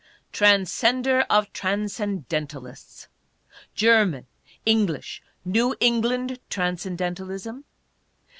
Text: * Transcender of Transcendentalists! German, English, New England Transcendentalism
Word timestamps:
* 0.21 0.33
Transcender 0.33 1.27
of 1.29 1.53
Transcendentalists! 1.53 3.07
German, 3.75 4.25
English, 4.65 5.21
New 5.45 5.75
England 5.79 6.39
Transcendentalism 6.49 7.65